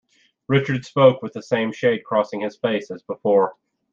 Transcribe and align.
Richard 0.47 0.83
spoke 0.83 1.21
with 1.21 1.33
the 1.33 1.43
same 1.43 1.71
shade 1.71 2.03
crossing 2.03 2.39
his 2.41 2.55
face 2.57 2.89
as 2.89 3.03
before. 3.03 3.55